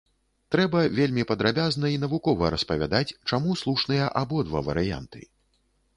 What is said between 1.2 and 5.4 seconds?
падрабязна і навукова распавядаць, чаму слушныя абодва варыянты.